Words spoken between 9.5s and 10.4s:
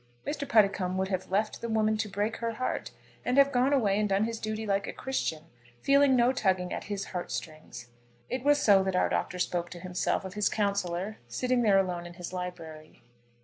to himself of